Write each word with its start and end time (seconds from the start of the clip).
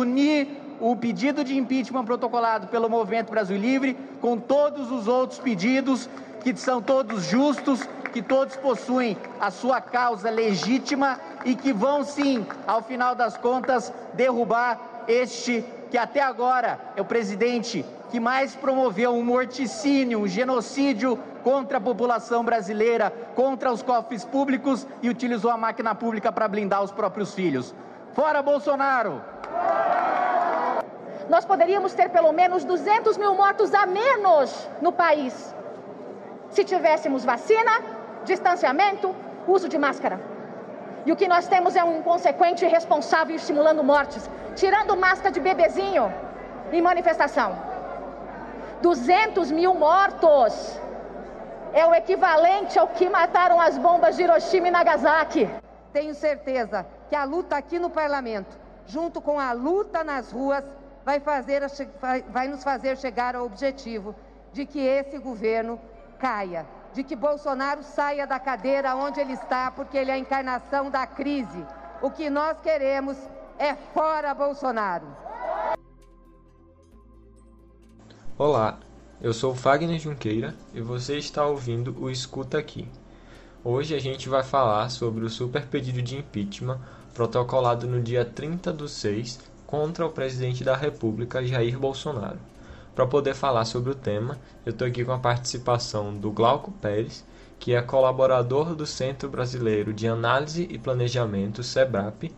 unir 0.00 0.48
o 0.80 0.96
pedido 0.96 1.44
de 1.44 1.56
impeachment 1.56 2.04
protocolado 2.04 2.66
pelo 2.68 2.88
Movimento 2.88 3.30
Brasil 3.30 3.56
Livre 3.56 3.96
com 4.20 4.38
todos 4.38 4.90
os 4.90 5.06
outros 5.06 5.38
pedidos 5.38 6.08
que 6.42 6.56
são 6.56 6.80
todos 6.80 7.24
justos, 7.24 7.86
que 8.12 8.22
todos 8.22 8.56
possuem 8.56 9.16
a 9.38 9.50
sua 9.50 9.80
causa 9.80 10.30
legítima 10.30 11.20
e 11.44 11.54
que 11.54 11.72
vão 11.72 12.02
sim, 12.02 12.46
ao 12.66 12.82
final 12.82 13.14
das 13.14 13.36
contas, 13.36 13.92
derrubar 14.14 14.80
este 15.06 15.64
que 15.90 15.98
até 15.98 16.20
agora 16.22 16.78
é 16.96 17.00
o 17.00 17.04
presidente 17.04 17.84
que 18.10 18.20
mais 18.20 18.54
promoveu 18.54 19.12
um 19.12 19.24
morticínio, 19.24 20.20
um 20.20 20.26
genocídio 20.26 21.18
contra 21.42 21.78
a 21.78 21.80
população 21.80 22.44
brasileira, 22.44 23.12
contra 23.34 23.72
os 23.72 23.82
cofres 23.82 24.24
públicos 24.24 24.86
e 25.02 25.08
utilizou 25.08 25.50
a 25.50 25.56
máquina 25.56 25.94
pública 25.94 26.32
para 26.32 26.48
blindar 26.48 26.82
os 26.82 26.90
próprios 26.90 27.34
filhos. 27.34 27.74
Fora 28.14 28.42
Bolsonaro! 28.42 29.20
Nós 31.32 31.44
poderíamos 31.44 31.92
ter 31.94 32.08
pelo 32.10 32.32
menos 32.32 32.64
200 32.64 33.16
mil 33.16 33.34
mortos 33.36 33.72
a 33.72 33.86
menos 33.86 34.68
no 34.82 34.90
país 34.90 35.54
se 36.50 36.64
tivéssemos 36.64 37.24
vacina, 37.24 37.74
distanciamento, 38.24 39.14
uso 39.46 39.68
de 39.68 39.78
máscara. 39.78 40.20
E 41.06 41.12
o 41.12 41.16
que 41.20 41.28
nós 41.28 41.46
temos 41.46 41.76
é 41.76 41.84
um 41.84 41.98
inconsequente 41.98 42.64
irresponsável 42.64 43.36
estimulando 43.36 43.84
mortes, 43.84 44.28
tirando 44.56 44.96
máscara 44.96 45.30
de 45.30 45.38
bebezinho 45.38 46.12
em 46.72 46.82
manifestação. 46.82 47.56
200 48.82 49.52
mil 49.52 49.72
mortos 49.74 50.80
é 51.72 51.86
o 51.86 51.94
equivalente 51.94 52.76
ao 52.76 52.88
que 52.88 53.08
mataram 53.08 53.60
as 53.60 53.78
bombas 53.78 54.16
de 54.16 54.24
Hiroshima 54.24 54.66
e 54.66 54.72
Nagasaki. 54.72 55.48
Tenho 55.92 56.12
certeza 56.12 56.84
que 57.08 57.14
a 57.14 57.22
luta 57.22 57.56
aqui 57.56 57.78
no 57.78 57.88
parlamento, 57.88 58.58
junto 58.84 59.20
com 59.20 59.38
a 59.38 59.52
luta 59.52 60.02
nas 60.02 60.32
ruas, 60.32 60.64
vai, 61.10 61.18
fazer, 61.18 61.62
vai 62.28 62.46
nos 62.46 62.62
fazer 62.62 62.96
chegar 62.96 63.34
ao 63.34 63.44
objetivo 63.44 64.14
de 64.52 64.64
que 64.64 64.78
esse 64.78 65.18
governo 65.18 65.80
caia, 66.20 66.64
de 66.94 67.02
que 67.02 67.16
Bolsonaro 67.16 67.82
saia 67.82 68.28
da 68.28 68.38
cadeira 68.38 68.94
onde 68.94 69.18
ele 69.18 69.32
está, 69.32 69.72
porque 69.72 69.96
ele 69.96 70.12
é 70.12 70.14
a 70.14 70.18
encarnação 70.18 70.88
da 70.88 71.04
crise. 71.08 71.66
O 72.00 72.10
que 72.12 72.30
nós 72.30 72.60
queremos 72.60 73.16
é 73.58 73.74
fora 73.74 74.32
Bolsonaro. 74.32 75.06
Olá, 78.38 78.78
eu 79.20 79.34
sou 79.34 79.52
Fagner 79.54 79.98
Junqueira 79.98 80.54
e 80.72 80.80
você 80.80 81.18
está 81.18 81.44
ouvindo 81.44 81.94
o 82.00 82.08
Escuta 82.08 82.58
Aqui. 82.58 82.88
Hoje 83.64 83.96
a 83.96 83.98
gente 83.98 84.28
vai 84.28 84.44
falar 84.44 84.88
sobre 84.90 85.24
o 85.24 85.28
super 85.28 85.66
pedido 85.66 86.00
de 86.00 86.16
impeachment 86.16 86.80
protocolado 87.12 87.88
no 87.88 88.00
dia 88.00 88.24
30 88.24 88.72
do 88.72 88.88
6 88.88 89.49
contra 89.70 90.04
o 90.04 90.10
presidente 90.10 90.64
da 90.64 90.76
República, 90.76 91.46
Jair 91.46 91.78
Bolsonaro. 91.78 92.40
Para 92.94 93.06
poder 93.06 93.34
falar 93.34 93.64
sobre 93.64 93.92
o 93.92 93.94
tema, 93.94 94.36
eu 94.66 94.72
estou 94.72 94.86
aqui 94.86 95.04
com 95.04 95.12
a 95.12 95.18
participação 95.18 96.12
do 96.12 96.32
Glauco 96.32 96.72
Pérez, 96.72 97.24
que 97.58 97.72
é 97.74 97.80
colaborador 97.80 98.74
do 98.74 98.84
Centro 98.84 99.28
Brasileiro 99.28 99.92
de 99.92 100.08
Análise 100.08 100.66
e 100.68 100.76
Planejamento, 100.76 101.62
SEBRAP, 101.62 102.32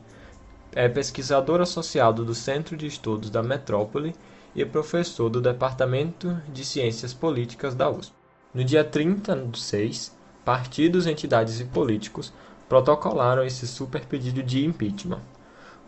é 0.74 0.89
pesquisador 0.89 1.61
associado 1.61 2.24
do 2.24 2.34
Centro 2.34 2.77
de 2.77 2.86
Estudos 2.86 3.30
da 3.30 3.42
Metrópole 3.42 4.14
e 4.55 4.64
professor 4.64 5.30
do 5.30 5.41
Departamento 5.41 6.36
de 6.52 6.64
Ciências 6.64 7.14
Políticas 7.14 7.74
da 7.74 7.91
USP. 7.91 8.14
No 8.52 8.62
dia 8.62 8.84
30 8.84 9.36
de 9.50 9.61
6, 9.61 10.17
partidos, 10.44 11.06
entidades 11.06 11.61
e 11.61 11.64
políticos 11.64 12.33
protocolaram 12.69 13.44
esse 13.44 13.67
super 13.67 14.05
pedido 14.05 14.42
de 14.42 14.64
impeachment. 14.64 15.20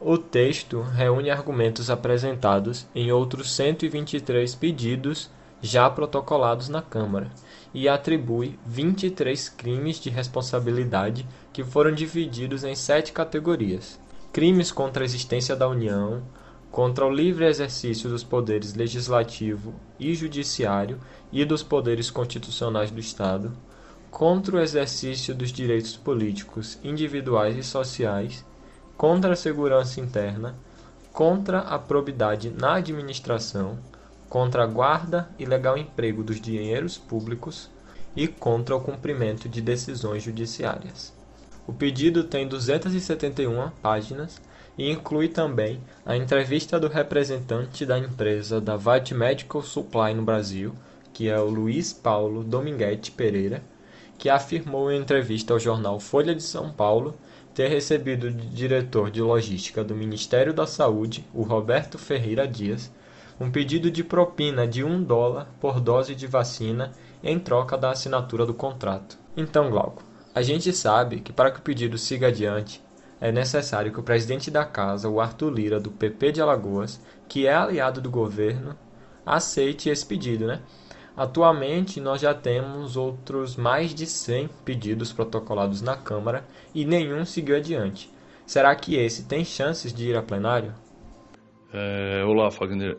O 0.07 0.19
texto 0.19 0.83
reúne 0.83 1.31
argumentos 1.31 1.89
apresentados 1.89 2.87
em 2.95 3.11
outros 3.11 3.51
123 3.53 4.55
pedidos 4.55 5.31
já 5.63 5.89
protocolados 5.89 6.69
na 6.69 6.83
Câmara 6.83 7.31
e 7.73 7.89
atribui 7.89 8.59
23 8.67 9.49
crimes 9.49 9.99
de 9.99 10.11
responsabilidade 10.11 11.27
que 11.55 11.65
foram 11.65 11.91
divididos 11.91 12.65
em 12.65 12.75
sete 12.75 13.13
categorias: 13.13 13.99
crimes 14.31 14.71
contra 14.71 15.03
a 15.03 15.07
existência 15.07 15.57
da 15.57 15.67
União, 15.67 16.23
contra 16.71 17.07
o 17.07 17.11
livre 17.11 17.47
exercício 17.47 18.11
dos 18.11 18.23
poderes 18.23 18.75
legislativo 18.75 19.75
e 19.99 20.15
judiciário 20.15 21.01
e 21.33 21.47
dos 21.47 21.63
poderes 21.63 22.11
constitucionais 22.11 22.91
do 22.91 23.01
Estado, 23.01 23.57
contra 24.11 24.57
o 24.57 24.61
exercício 24.61 25.35
dos 25.35 25.51
direitos 25.51 25.97
políticos 25.97 26.79
individuais 26.85 27.57
e 27.57 27.63
sociais 27.63 28.45
contra 28.97 29.33
a 29.33 29.37
segurança 29.37 30.01
interna, 30.01 30.55
contra 31.13 31.61
a 31.61 31.79
probidade 31.79 32.51
na 32.51 32.75
administração, 32.75 33.79
contra 34.29 34.65
a 34.65 34.67
guarda 34.67 35.29
e 35.39 35.45
legal 35.45 35.79
emprego 35.79 36.23
dos 36.23 36.41
dinheiros 36.41 36.99
públicos 36.99 37.71
e 38.17 38.27
contra 38.27 38.75
o 38.75 38.81
cumprimento 38.81 39.49
de 39.49 39.61
decisões 39.61 40.23
judiciárias. 40.23 41.13
O 41.67 41.73
pedido 41.73 42.25
tem 42.25 42.47
271 42.47 43.71
páginas 43.83 44.41
e 44.77 44.91
inclui 44.91 45.29
também 45.29 45.81
a 46.05 46.17
entrevista 46.17 46.79
do 46.79 46.89
representante 46.89 47.87
da 47.87 47.99
empresa 47.99 48.61
da 48.61 48.77
VAT 48.77 49.13
Medical 49.13 49.63
Supply 49.63 50.15
no 50.15 50.23
Brasil, 50.23 50.75
que 51.13 51.29
é 51.29 51.39
o 51.39 51.49
Luiz 51.49 51.93
Paulo 51.93 52.43
Dominguete 52.43 53.13
Pereira, 53.13 53.63
que 54.19 54.29
afirmou 54.29 54.91
em 54.91 55.01
entrevista 55.01 55.53
ao 55.53 55.61
jornal 55.61 55.99
Folha 56.01 56.35
de 56.35 56.43
São 56.43 56.71
Paulo 56.73 57.15
ter 57.55 57.69
recebido 57.69 58.33
de 58.33 58.49
diretor 58.49 59.11
de 59.11 59.23
logística 59.23 59.85
do 59.85 59.95
Ministério 59.95 60.53
da 60.53 60.67
Saúde, 60.67 61.25
o 61.33 61.43
Roberto 61.43 61.97
Ferreira 61.97 62.49
Dias, 62.49 62.91
um 63.41 63.51
pedido 63.51 63.91
de 63.91 64.03
propina 64.03 64.67
de 64.67 64.83
um 64.83 65.03
dólar 65.03 65.49
por 65.61 65.81
dose 65.81 66.15
de 66.15 66.27
vacina 66.27 66.91
em 67.23 67.39
troca 67.39 67.79
da 67.79 67.91
assinatura 67.91 68.45
do 68.45 68.53
contrato. 68.53 69.17
Então, 69.37 69.71
Glauco, 69.71 70.03
a 70.35 70.43
gente 70.43 70.73
sabe 70.73 71.21
que 71.21 71.33
para 71.33 71.51
que 71.51 71.61
o 71.61 71.63
pedido 71.63 71.97
siga 71.97 72.27
adiante, 72.27 72.83
é 73.21 73.31
necessário 73.31 73.93
que 73.93 74.01
o 74.01 74.05
presidente 74.05 74.51
da 74.51 74.65
casa, 74.65 75.09
o 75.09 75.21
Arthur 75.21 75.51
Lira, 75.51 75.79
do 75.79 75.91
PP 75.91 76.33
de 76.33 76.43
Alagoas, 76.43 77.01
que 77.29 77.47
é 77.47 77.55
aliado 77.55 78.01
do 78.01 78.11
governo, 78.11 78.77
aceite 79.25 79.89
esse 79.89 80.05
pedido, 80.05 80.47
né? 80.47 80.61
Atualmente, 81.17 82.01
nós 82.01 82.21
já 82.21 82.35
temos 82.35 82.97
outros 82.97 83.55
mais 83.55 83.95
de 83.95 84.05
100 84.05 84.51
pedidos 84.65 85.13
protocolados 85.13 85.81
na 85.81 85.97
Câmara 85.97 86.45
e 86.75 86.85
nenhum 86.85 87.25
seguiu 87.25 87.57
adiante. 87.57 88.11
Será 88.47 88.75
que 88.75 88.97
esse 88.97 89.27
tem 89.27 89.45
chances 89.45 89.93
de 89.93 90.11
ir 90.11 90.17
a 90.17 90.23
plenário? 90.23 90.75
É, 91.73 92.25
olá, 92.25 92.51
Fagner. 92.51 92.99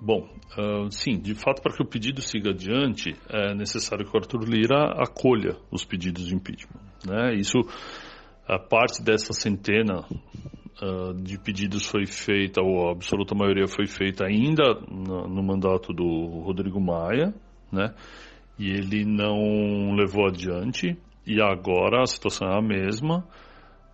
Bom, 0.00 0.28
uh, 0.58 0.90
sim, 0.90 1.18
de 1.18 1.34
fato, 1.34 1.62
para 1.62 1.74
que 1.74 1.82
o 1.82 1.86
pedido 1.86 2.20
siga 2.20 2.50
adiante, 2.50 3.14
é 3.30 3.54
necessário 3.54 4.04
que 4.04 4.14
o 4.14 4.20
Arthur 4.20 4.44
Lira 4.44 4.92
acolha 5.02 5.56
os 5.70 5.84
pedidos 5.84 6.26
de 6.26 6.34
impeachment. 6.34 6.80
Né? 7.06 7.34
Isso, 7.34 7.58
a 8.46 8.58
parte 8.58 9.02
dessa 9.02 9.32
centena 9.32 10.04
uh, 10.82 11.14
de 11.14 11.38
pedidos 11.38 11.86
foi 11.86 12.06
feita, 12.06 12.60
ou 12.60 12.88
a 12.88 12.92
absoluta 12.92 13.34
maioria 13.34 13.66
foi 13.66 13.86
feita 13.86 14.26
ainda 14.26 14.74
no, 14.88 15.26
no 15.28 15.42
mandato 15.42 15.92
do 15.92 16.42
Rodrigo 16.44 16.80
Maia, 16.80 17.34
né? 17.72 17.94
E 18.58 18.70
ele 18.70 19.04
não 19.04 19.94
levou 19.94 20.26
adiante. 20.26 20.96
E 21.26 21.40
agora 21.40 22.02
a 22.02 22.06
situação 22.06 22.48
é 22.48 22.56
a 22.56 22.62
mesma. 22.62 23.26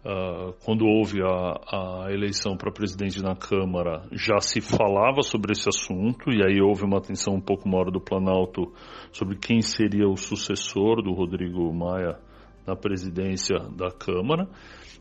Uh, 0.05 0.53
quando 0.65 0.85
houve 0.85 1.23
a, 1.23 2.07
a 2.07 2.13
eleição 2.13 2.57
para 2.57 2.73
presidente 2.73 3.23
na 3.23 3.37
Câmara, 3.37 4.03
já 4.11 4.41
se 4.41 4.61
falava 4.61 5.23
sobre 5.23 5.53
esse 5.53 5.69
assunto, 5.69 6.29
e 6.31 6.45
aí 6.45 6.61
houve 6.61 6.85
uma 6.85 6.99
atenção 6.99 7.35
um 7.35 7.41
pouco 7.41 7.69
maior 7.69 7.89
do 7.91 8.01
Planalto 8.01 8.73
sobre 9.13 9.37
quem 9.37 9.63
seria 9.63 10.09
o 10.09 10.17
sucessor 10.17 11.03
do 11.03 11.13
Rodrigo 11.13 11.73
Maia 11.73 12.19
na 12.67 12.75
presidência 12.75 13.59
da 13.77 13.91
Câmara. 13.91 14.49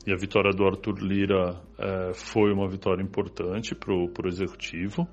E 0.06 0.12
a 0.12 0.16
vitória 0.16 0.52
do 0.52 0.66
Arthur 0.66 1.00
Lira 1.00 1.62
eh, 1.78 2.12
foi 2.14 2.52
uma 2.52 2.68
vitória 2.68 3.04
importante 3.04 3.76
para 3.76 3.94
o 3.94 4.28
Executivo. 4.28 5.08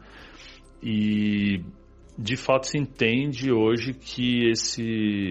E 0.82 1.62
de 2.18 2.36
fato 2.36 2.66
se 2.66 2.76
entende 2.76 3.52
hoje 3.52 3.94
que 3.94 4.50
esse, 4.50 4.82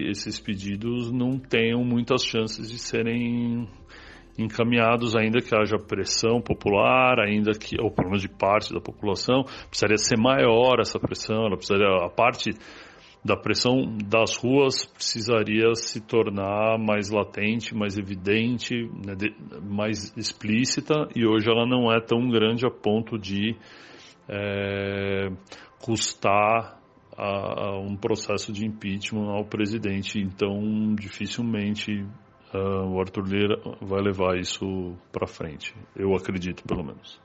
esses 0.08 0.40
pedidos 0.40 1.12
não 1.12 1.38
tenham 1.38 1.84
muitas 1.84 2.24
chances 2.24 2.70
de 2.70 2.78
serem 2.78 3.68
encaminhados, 4.38 5.14
ainda 5.14 5.40
que 5.40 5.54
haja 5.54 5.76
pressão 5.76 6.40
popular, 6.40 7.20
ainda 7.20 7.52
que, 7.52 7.76
ou 7.78 7.90
pelo 7.90 8.08
menos 8.08 8.22
de 8.22 8.28
parte 8.28 8.72
da 8.72 8.80
população, 8.80 9.42
precisaria 9.68 9.98
ser 9.98 10.16
maior 10.16 10.80
essa 10.80 10.98
pressão, 10.98 11.44
ela 11.44 11.56
precisaria, 11.56 12.06
a 12.06 12.08
parte 12.08 12.52
da 13.22 13.36
pressão 13.36 13.98
das 14.06 14.36
ruas 14.36 14.86
precisaria 14.86 15.74
se 15.74 16.00
tornar 16.00 16.78
mais 16.78 17.10
latente, 17.10 17.74
mais 17.74 17.98
evidente, 17.98 18.74
né, 19.04 19.14
de, 19.14 19.34
mais 19.60 20.16
explícita, 20.16 21.08
e 21.14 21.26
hoje 21.26 21.50
ela 21.50 21.66
não 21.66 21.92
é 21.92 22.00
tão 22.00 22.30
grande 22.30 22.64
a 22.64 22.70
ponto 22.70 23.18
de 23.18 23.56
é, 24.28 25.28
custar 25.80 26.77
a, 27.18 27.64
a 27.64 27.78
um 27.80 27.96
processo 27.96 28.52
de 28.52 28.64
impeachment 28.64 29.28
ao 29.28 29.44
presidente. 29.44 30.20
Então, 30.20 30.94
dificilmente 30.94 32.06
uh, 32.54 32.86
o 32.86 33.00
Arthur 33.00 33.26
Lira 33.26 33.60
vai 33.82 34.00
levar 34.00 34.38
isso 34.38 34.94
para 35.10 35.26
frente. 35.26 35.74
Eu 35.96 36.14
acredito, 36.14 36.62
pelo 36.62 36.84
menos. 36.84 37.20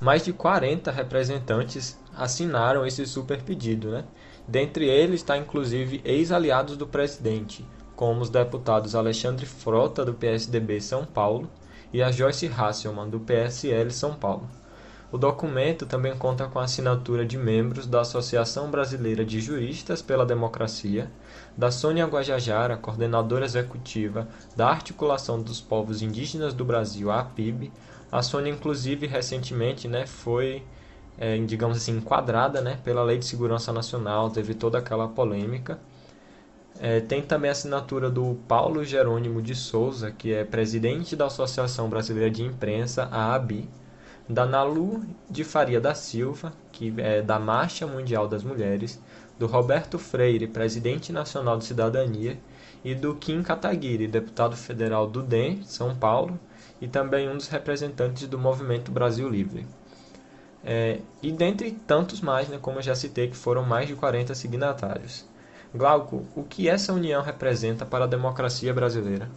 mais 0.00 0.24
de 0.24 0.32
40 0.32 0.90
representantes 0.90 1.98
assinaram 2.14 2.84
esse 2.84 3.06
super 3.06 3.42
pedido. 3.42 3.92
Né? 3.92 4.04
Dentre 4.48 4.88
eles 4.88 5.20
está 5.20 5.38
inclusive 5.38 6.00
ex-aliados 6.04 6.76
do 6.76 6.86
presidente, 6.86 7.64
como 7.94 8.20
os 8.20 8.28
deputados 8.28 8.96
Alexandre 8.96 9.46
Frota, 9.46 10.04
do 10.04 10.14
PSDB 10.14 10.80
São 10.80 11.06
Paulo, 11.06 11.48
e 11.92 12.02
a 12.02 12.10
Joyce 12.10 12.48
Hasselmann, 12.48 13.08
do 13.08 13.20
PSL 13.20 13.90
São 13.92 14.16
Paulo. 14.16 14.48
O 15.12 15.16
documento 15.16 15.86
também 15.86 16.16
conta 16.16 16.48
com 16.48 16.58
a 16.58 16.64
assinatura 16.64 17.24
de 17.24 17.38
membros 17.38 17.86
da 17.86 18.00
Associação 18.00 18.70
Brasileira 18.70 19.24
de 19.24 19.40
Juristas 19.40 20.02
pela 20.02 20.26
Democracia, 20.26 21.08
da 21.56 21.70
Sônia 21.70 22.04
Guajajara, 22.06 22.76
coordenadora 22.76 23.44
executiva 23.44 24.26
da 24.56 24.68
Articulação 24.68 25.40
dos 25.40 25.60
Povos 25.60 26.02
Indígenas 26.02 26.52
do 26.52 26.64
Brasil, 26.64 27.08
a 27.08 27.20
APIB. 27.20 27.72
A 28.10 28.20
Sônia, 28.20 28.50
inclusive, 28.50 29.06
recentemente 29.06 29.86
né, 29.86 30.06
foi, 30.06 30.64
é, 31.16 31.38
digamos 31.38 31.76
assim, 31.76 31.98
enquadrada 31.98 32.60
né, 32.60 32.80
pela 32.82 33.04
Lei 33.04 33.18
de 33.18 33.26
Segurança 33.26 33.72
Nacional, 33.72 34.28
teve 34.30 34.54
toda 34.54 34.78
aquela 34.78 35.06
polêmica. 35.06 35.78
É, 36.80 36.98
tem 36.98 37.22
também 37.22 37.48
a 37.48 37.52
assinatura 37.52 38.10
do 38.10 38.36
Paulo 38.48 38.84
Jerônimo 38.84 39.40
de 39.40 39.54
Souza, 39.54 40.10
que 40.10 40.32
é 40.32 40.44
presidente 40.44 41.14
da 41.14 41.26
Associação 41.26 41.88
Brasileira 41.88 42.28
de 42.28 42.42
Imprensa, 42.42 43.08
a 43.10 43.34
ABI, 43.34 43.68
da 44.28 44.44
Nalu 44.44 45.04
de 45.30 45.44
Faria 45.44 45.80
da 45.80 45.94
Silva, 45.94 46.52
que 46.72 46.92
é 46.98 47.22
da 47.22 47.38
Marcha 47.38 47.86
Mundial 47.86 48.26
das 48.26 48.42
Mulheres, 48.42 49.00
do 49.38 49.46
Roberto 49.46 49.98
Freire, 49.98 50.46
presidente 50.46 51.12
nacional 51.12 51.58
de 51.58 51.64
Cidadania, 51.64 52.38
e 52.84 52.94
do 52.94 53.14
Kim 53.14 53.42
Kataguiri, 53.42 54.06
deputado 54.06 54.56
federal 54.56 55.06
do 55.06 55.22
DEM, 55.22 55.62
São 55.64 55.94
Paulo, 55.94 56.38
e 56.80 56.86
também 56.86 57.28
um 57.28 57.36
dos 57.36 57.48
representantes 57.48 58.26
do 58.28 58.38
Movimento 58.38 58.90
Brasil 58.90 59.28
Livre. 59.28 59.66
É, 60.64 61.00
e 61.22 61.30
dentre 61.30 61.70
tantos 61.86 62.20
mais, 62.20 62.48
né, 62.48 62.58
como 62.60 62.78
eu 62.78 62.82
já 62.82 62.94
citei, 62.94 63.28
que 63.28 63.36
foram 63.36 63.62
mais 63.62 63.86
de 63.86 63.94
40 63.94 64.34
signatários. 64.34 65.24
Glauco, 65.74 66.24
o 66.34 66.42
que 66.42 66.68
essa 66.68 66.92
união 66.92 67.22
representa 67.22 67.84
para 67.84 68.04
a 68.04 68.08
democracia 68.08 68.72
brasileira? 68.72 69.28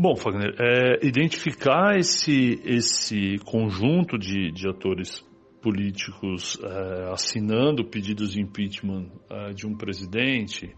Bom, 0.00 0.14
Fagner, 0.14 0.54
é, 0.60 1.04
identificar 1.04 1.98
esse, 1.98 2.60
esse 2.64 3.36
conjunto 3.44 4.16
de, 4.16 4.52
de 4.52 4.68
atores 4.68 5.26
políticos 5.60 6.56
é, 6.62 7.10
assinando 7.10 7.84
pedidos 7.84 8.30
de 8.30 8.40
impeachment 8.40 9.10
é, 9.28 9.52
de 9.52 9.66
um 9.66 9.76
presidente 9.76 10.72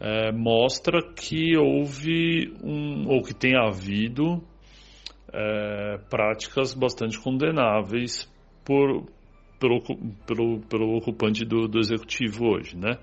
é, 0.00 0.32
mostra 0.32 1.02
que 1.02 1.54
houve 1.54 2.50
um, 2.64 3.06
ou 3.08 3.22
que 3.22 3.34
tem 3.34 3.54
havido 3.54 4.42
é, 5.30 5.98
práticas 6.08 6.72
bastante 6.72 7.20
condenáveis 7.20 8.26
por, 8.64 9.04
pelo, 9.60 9.82
pelo, 10.26 10.60
pelo 10.60 10.96
ocupante 10.96 11.44
do, 11.44 11.68
do 11.68 11.78
executivo 11.78 12.46
hoje, 12.46 12.74
né? 12.74 12.96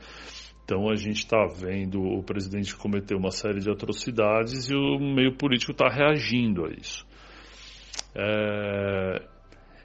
Então 0.64 0.90
a 0.90 0.96
gente 0.96 1.18
está 1.18 1.46
vendo 1.46 2.02
o 2.02 2.24
presidente 2.24 2.76
cometer 2.76 3.16
uma 3.16 3.32
série 3.32 3.60
de 3.60 3.70
atrocidades 3.70 4.70
e 4.70 4.76
o 4.76 4.98
meio 4.98 5.36
político 5.36 5.74
está 5.74 5.90
reagindo 5.90 6.66
a 6.66 6.70
isso. 6.70 7.06
É, 8.16 9.22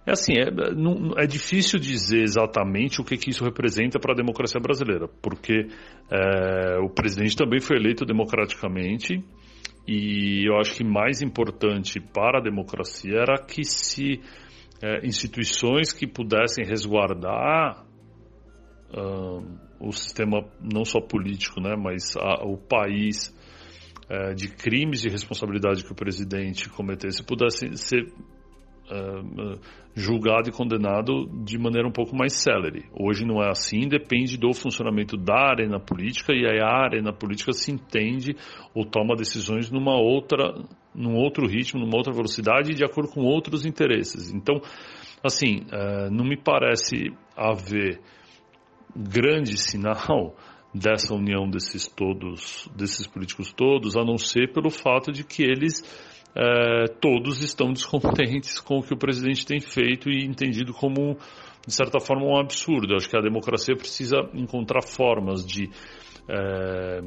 é 0.07 0.13
assim, 0.13 0.35
é, 0.39 0.51
não, 0.75 1.19
é, 1.19 1.27
difícil 1.27 1.81
dizer 1.81 2.23
exatamente 2.23 3.01
o 3.01 3.05
que, 3.05 3.17
que 3.17 3.31
isso 3.31 3.45
representa 3.45 3.99
para 3.99 4.13
a 4.13 4.17
democracia 4.17 4.61
brasileira, 4.61 5.09
porque 5.21 5.67
é, 6.11 6.79
o 6.79 6.89
presidente 6.89 7.37
também 7.37 7.61
foi 7.61 7.77
eleito 7.77 8.05
democraticamente 8.05 9.23
e 9.87 10.49
eu 10.49 10.59
acho 10.59 10.75
que 10.77 10.85
mais 10.85 11.23
importante 11.23 11.99
para 11.99 12.39
a 12.39 12.43
democracia 12.43 13.19
era 13.19 13.43
que 13.43 13.65
se 13.65 14.21
é, 14.81 15.05
instituições 15.05 15.93
que 15.93 16.07
pudessem 16.07 16.65
resguardar 16.65 17.85
o 19.81 19.93
sistema 19.93 20.45
não 20.61 20.85
só 20.85 21.01
político, 21.01 21.61
né, 21.61 21.77
mas 21.77 22.17
a, 22.17 22.45
o 22.45 22.57
país 22.57 23.35
é, 24.09 24.35
de 24.35 24.49
crimes 24.49 25.01
de 25.01 25.09
responsabilidade 25.09 25.85
que 25.85 25.93
o 25.93 25.95
presidente 25.95 26.69
cometesse 26.71 27.23
pudesse 27.23 27.77
ser 27.77 28.11
julgado 29.95 30.49
e 30.49 30.53
condenado 30.53 31.27
de 31.45 31.59
maneira 31.59 31.89
um 31.89 31.93
pouco 31.93 32.17
mais 32.17 32.33
célere. 32.35 32.85
Hoje 32.93 33.25
não 33.25 33.43
é 33.43 33.51
assim, 33.51 33.89
depende 33.89 34.37
do 34.39 34.53
funcionamento 34.53 35.17
da 35.17 35.51
arena 35.51 35.81
política 35.81 36.33
e 36.33 36.47
aí 36.47 36.61
a 36.61 36.85
arena 36.85 37.13
política 37.13 37.53
se 37.53 37.73
entende 37.73 38.37
ou 38.75 38.85
toma 38.85 39.17
decisões 39.17 39.71
numa 39.71 39.99
outra, 39.99 40.55
num 40.95 41.17
outro 41.17 41.47
ritmo, 41.47 41.81
numa 41.81 41.97
outra 41.97 42.13
velocidade 42.13 42.75
de 42.75 42.85
acordo 42.85 43.11
com 43.11 43.23
outros 43.23 43.67
interesses. 43.67 44.33
Então, 44.33 44.61
assim, 45.23 45.67
é, 45.73 46.11
não 46.11 46.25
me 46.25 46.37
parece 46.37 47.13
haver 47.37 48.01
grande 48.95 49.57
sinal 49.57 50.37
dessa 50.75 51.15
união 51.15 51.49
desses 51.49 51.87
todos, 51.87 52.69
desses 52.77 53.07
políticos 53.07 53.53
todos, 53.53 53.97
a 53.97 54.05
não 54.05 54.19
ser 54.19 54.53
pelo 54.53 54.71
fato 54.71 55.11
de 55.11 55.25
que 55.25 55.43
eles 55.43 55.83
é, 56.35 56.87
todos 57.01 57.43
estão 57.43 57.73
descontentes 57.73 58.61
com 58.61 58.79
o 58.79 58.83
que 58.83 58.95
o 58.95 58.99
presidente 58.99 59.47
tem 59.47 59.61
feito 59.61 60.11
e 60.11 60.25
entendido 60.25 60.73
como, 60.73 61.17
de 61.67 61.75
certa 61.75 61.99
forma, 61.99 62.27
um 62.27 62.39
absurdo. 62.39 62.93
Eu 62.93 62.97
acho 62.97 63.09
que 63.09 63.17
a 63.17 63.23
democracia 63.23 63.75
precisa 63.75 64.17
encontrar 64.35 64.83
formas 64.83 65.45
de 65.45 65.71
é, 66.29 67.01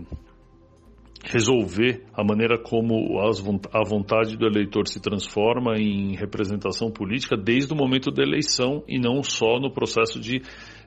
resolver 1.23 2.03
a 2.13 2.23
maneira 2.23 2.57
como 2.57 3.19
a 3.19 3.83
vontade 3.83 4.35
do 4.35 4.47
eleitor 4.47 4.87
se 4.87 4.99
transforma 4.99 5.75
em 5.77 6.15
representação 6.15 6.91
política 6.91 7.37
desde 7.37 7.73
o 7.73 7.75
momento 7.75 8.11
da 8.11 8.23
eleição 8.23 8.83
e 8.87 8.99
não 8.99 9.21
só 9.21 9.59
no 9.59 9.71
processo 9.71 10.19
de 10.19 10.41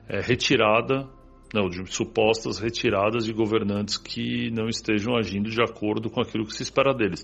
é, 0.07 0.19
retirada, 0.21 1.07
não, 1.53 1.69
de 1.69 1.85
supostas 1.93 2.59
retiradas 2.59 3.25
de 3.25 3.31
governantes 3.31 3.97
que 3.97 4.49
não 4.51 4.67
estejam 4.67 5.15
agindo 5.15 5.49
de 5.49 5.61
acordo 5.61 6.09
com 6.09 6.19
aquilo 6.19 6.45
que 6.45 6.53
se 6.53 6.63
espera 6.63 6.93
deles. 6.93 7.23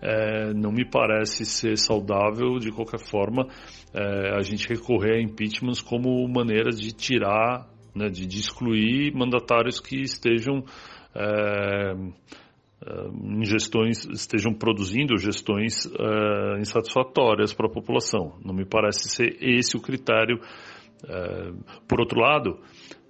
É, 0.00 0.52
não 0.54 0.70
me 0.70 0.84
parece 0.88 1.44
ser 1.44 1.76
saudável, 1.76 2.58
de 2.58 2.70
qualquer 2.70 3.00
forma, 3.00 3.48
é, 3.94 4.36
a 4.36 4.40
gente 4.40 4.68
recorrer 4.68 5.16
a 5.16 5.22
impeachments 5.22 5.80
como 5.80 6.26
maneira 6.28 6.70
de 6.70 6.92
tirar, 6.92 7.66
né, 7.94 8.08
de, 8.08 8.26
de 8.26 8.38
excluir 8.38 9.12
mandatários 9.14 9.80
que 9.80 10.00
estejam 10.00 10.64
é, 11.14 11.92
é 12.84 13.08
em 13.14 13.44
gestões 13.44 14.04
estejam 14.06 14.52
produzindo 14.52 15.16
gestões 15.16 15.84
uh, 15.84 16.58
insatisfatórias 16.58 17.52
para 17.52 17.66
a 17.66 17.70
população. 17.70 18.32
Não 18.44 18.52
me 18.52 18.64
parece 18.64 19.08
ser 19.08 19.36
esse 19.40 19.76
o 19.76 19.80
critério 19.80 20.38
é, 20.38 20.42
por 21.88 22.00
outro 22.00 22.20
lado, 22.20 22.58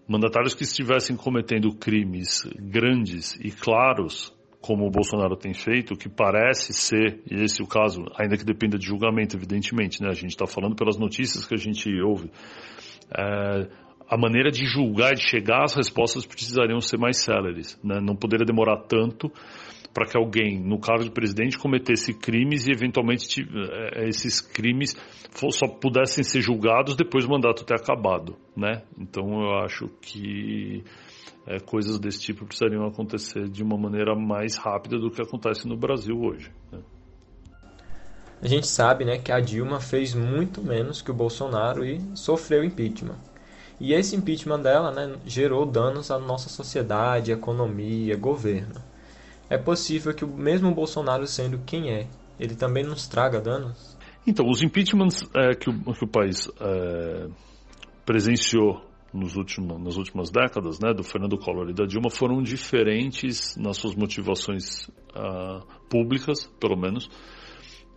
mandatários 0.09 0.55
que 0.55 0.65
estivessem 0.65 1.17
cometendo 1.17 1.75
crimes 1.75 2.43
grandes 2.59 3.35
e 3.37 3.51
claros, 3.51 4.33
como 4.61 4.87
o 4.87 4.91
Bolsonaro 4.91 5.37
tem 5.37 5.53
feito, 5.53 5.97
que 5.97 6.09
parece 6.09 6.73
ser, 6.73 7.21
e 7.31 7.43
esse 7.43 7.61
é 7.61 7.65
o 7.65 7.69
caso, 7.69 8.05
ainda 8.19 8.37
que 8.37 8.45
dependa 8.45 8.79
de 8.79 8.87
julgamento, 8.87 9.37
evidentemente, 9.37 10.01
né? 10.01 10.09
a 10.09 10.15
gente 10.15 10.31
está 10.31 10.47
falando 10.47 10.77
pelas 10.77 10.97
notícias 10.97 11.47
que 11.47 11.55
a 11.55 11.59
gente 11.59 11.91
ouve, 12.01 12.31
é, 13.17 13.69
a 14.09 14.17
maneira 14.17 14.51
de 14.51 14.65
julgar 14.65 15.13
e 15.13 15.17
de 15.17 15.23
chegar 15.23 15.65
às 15.65 15.75
respostas 15.75 16.25
precisariam 16.25 16.81
ser 16.81 16.99
mais 16.99 17.19
céleres, 17.19 17.79
né? 17.83 18.01
não 18.01 18.15
poderia 18.15 18.47
demorar 18.47 18.77
tanto 18.87 19.33
para 19.93 20.07
que 20.07 20.17
alguém, 20.17 20.59
no 20.59 20.79
caso 20.79 21.05
do 21.05 21.13
presidente, 21.13 21.59
cometesse 21.59 22.15
crimes 22.15 22.67
e 22.67 22.73
eventualmente 22.73 23.43
eh, 23.43 24.09
esses 24.09 24.41
crimes 24.41 24.97
só 25.51 25.69
pudessem 25.69 26.25
ser 26.25 26.41
julgados 26.41 26.97
depois 26.97 27.25
do 27.25 27.31
mandato 27.31 27.65
ter 27.65 27.75
acabado, 27.75 28.37
né? 28.57 28.83
Então 28.99 29.43
eu 29.43 29.59
acho 29.65 29.89
que 30.01 30.83
é, 31.47 31.59
coisas 31.59 31.99
desse 31.99 32.21
tipo 32.21 32.47
precisariam 32.47 32.87
acontecer 32.87 33.49
de 33.49 33.63
uma 33.63 33.77
maneira 33.77 34.15
mais 34.15 34.57
rápida 34.57 34.99
do 34.99 35.11
que 35.11 35.21
acontece 35.21 35.67
no 35.69 35.77
Brasil 35.77 36.17
hoje. 36.17 36.51
Né? 36.71 36.79
A 38.41 38.49
gente 38.49 38.67
sabe 38.67 39.05
né, 39.05 39.19
que 39.19 39.31
a 39.31 39.41
Dilma 39.41 39.81
fez 39.81 40.15
muito 40.15 40.63
menos 40.63 41.03
que 41.03 41.11
o 41.11 41.15
Bolsonaro 41.15 41.85
e 41.85 42.01
sofreu 42.15 42.65
impeachment. 42.65 43.19
E 43.79 43.93
esse 43.93 44.17
impeachment 44.17 44.61
dela 44.61 44.91
né, 44.91 45.17
gerou 45.27 45.67
danos 45.67 46.11
à 46.11 46.19
nossa 46.19 46.49
sociedade, 46.49 47.33
economia, 47.33 48.17
governo 48.17 48.92
é 49.49 49.59
possível 49.59 50.15
que 50.15 50.25
o 50.25 50.29
mesmo 50.29 50.75
Bolsonaro 50.75 51.27
sendo 51.27 51.59
quem 51.67 51.91
é, 51.91 52.09
ele 52.39 52.55
também 52.55 52.85
nos 52.85 53.07
traga 53.07 53.41
danos? 53.41 53.97
Então, 54.27 54.49
os 54.49 54.63
impeachments 54.63 55.29
é, 55.35 55.55
que, 55.55 55.69
o, 55.69 55.93
que, 55.93 56.05
o, 56.05 56.09
país 56.09 56.49
é, 56.61 57.29
presenciou 58.07 58.81
nos 59.13 59.37
últimos, 59.37 59.83
nas 59.83 59.97
últimas 59.97 60.31
décadas, 60.31 60.79
né, 60.81 60.95
do 60.95 61.03
Fernando 61.03 61.37
Collor 61.37 61.69
e 61.69 61.75
da 61.75 61.85
Dilma, 61.85 62.09
foram 62.09 62.41
diferentes 62.43 63.57
nas 63.57 63.77
suas 63.77 63.95
motivações 63.95 64.89
uh, 65.15 65.67
públicas, 65.91 66.47
pelo 66.59 66.77
menos, 66.77 67.11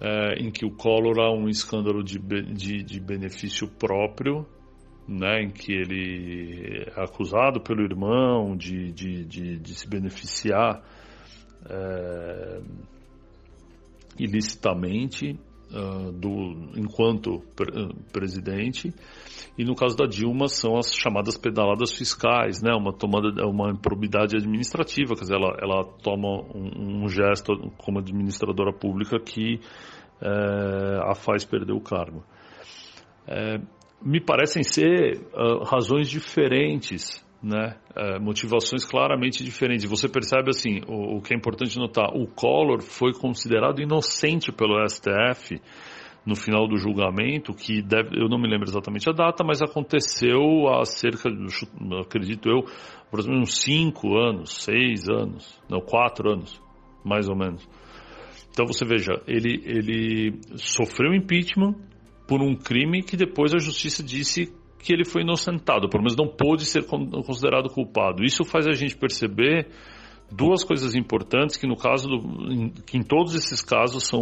é, 0.01 0.43
em 0.43 0.51
que 0.51 0.65
o 0.65 0.71
Collor 0.71 1.19
há 1.19 1.31
um 1.31 1.47
escândalo 1.47 2.03
de, 2.03 2.19
de, 2.19 2.83
de 2.83 2.99
benefício 2.99 3.67
próprio, 3.67 4.45
né, 5.07 5.43
em 5.43 5.51
que 5.51 5.71
ele 5.71 6.85
é 6.87 7.01
acusado 7.01 7.61
pelo 7.61 7.81
irmão 7.83 8.57
de, 8.57 8.91
de, 8.91 9.23
de, 9.25 9.57
de 9.59 9.75
se 9.75 9.87
beneficiar 9.87 10.83
é, 11.69 12.61
ilicitamente 14.19 15.37
uh, 15.71 16.11
do, 16.11 16.71
enquanto 16.77 17.41
pre 17.55 17.93
presidente. 18.11 18.93
E 19.57 19.63
no 19.63 19.75
caso 19.75 19.95
da 19.95 20.05
Dilma 20.05 20.47
são 20.47 20.77
as 20.77 20.93
chamadas 20.93 21.37
pedaladas 21.37 21.93
fiscais, 21.93 22.61
né? 22.61 22.73
Uma 22.73 22.93
tomada, 22.93 23.45
uma 23.47 23.71
improbidade 23.71 24.35
administrativa, 24.35 25.15
quer 25.15 25.21
dizer, 25.21 25.35
ela, 25.35 25.57
ela 25.61 25.83
toma 26.03 26.41
um, 26.53 27.03
um 27.03 27.07
gesto 27.07 27.53
como 27.77 27.99
administradora 27.99 28.73
pública 28.73 29.17
que 29.19 29.59
é, 30.21 30.99
a 31.09 31.15
faz 31.15 31.45
perder 31.45 31.73
o 31.73 31.81
cargo. 31.81 32.23
É, 33.27 33.59
me 34.01 34.21
parecem 34.21 34.63
ser 34.63 35.21
uh, 35.33 35.63
razões 35.63 36.09
diferentes 36.09 37.25
né, 37.41 37.75
é, 37.95 38.19
motivações 38.19 38.83
claramente 38.85 39.43
diferentes. 39.43 39.85
Você 39.89 40.09
percebe 40.09 40.49
assim, 40.49 40.81
o, 40.87 41.17
o, 41.17 41.21
que 41.21 41.33
é 41.33 41.37
importante 41.37 41.77
notar, 41.77 42.09
o 42.13 42.27
Collor 42.27 42.81
foi 42.81 43.13
considerado 43.13 43.81
inocente 43.81 44.51
pelo 44.51 44.83
STF 44.87 45.59
no 46.25 46.35
final 46.35 46.67
do 46.67 46.77
julgamento, 46.77 47.53
que 47.53 47.83
deve, 47.83 48.19
eu 48.19 48.27
não 48.27 48.39
me 48.39 48.49
lembro 48.49 48.67
exatamente 48.67 49.07
a 49.07 49.13
data, 49.13 49.43
mas 49.43 49.61
aconteceu 49.61 50.67
há 50.69 50.83
cerca, 50.83 51.29
acredito 52.01 52.49
eu, 52.49 52.65
exemplo, 53.19 53.39
uns 53.39 53.59
5 53.59 54.17
anos, 54.17 54.63
6 54.63 55.07
anos, 55.07 55.61
não, 55.69 55.79
4 55.79 56.31
anos, 56.31 56.59
mais 57.03 57.29
ou 57.29 57.35
menos. 57.35 57.67
Então 58.49 58.65
você 58.65 58.83
veja, 58.85 59.21
ele, 59.27 59.61
ele 59.65 60.39
sofreu 60.55 61.13
impeachment 61.13 61.75
por 62.27 62.41
um 62.41 62.55
crime 62.55 63.03
que 63.03 63.15
depois 63.15 63.53
a 63.53 63.59
justiça 63.59 64.01
disse 64.01 64.51
que 64.85 64.93
ele 64.93 65.03
foi 65.03 65.23
inocentado, 65.23 65.89
pelo 65.89 66.03
menos 66.03 66.15
não 66.15 66.27
pôde 66.27 66.63
ser 66.63 66.85
considerado 66.85 67.69
culpado. 67.69 68.23
Isso 68.23 68.43
faz 68.45 68.67
a 68.67 68.71
gente 68.71 68.95
perceber 68.95 69.67
duas 70.31 70.63
coisas 70.63 70.93
importantes 70.93 71.57
que 71.57 71.65
no 71.65 71.75
caso 71.75 72.07
do, 72.07 72.83
que 72.83 72.95
em 72.95 73.01
todos 73.01 73.33
esses 73.33 73.61
casos 73.61 74.03
são 74.03 74.21